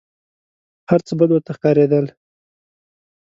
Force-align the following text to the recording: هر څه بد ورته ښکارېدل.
هر 0.89 0.99
څه 1.07 1.13
بد 1.19 1.29
ورته 1.31 1.51
ښکارېدل. 1.57 2.05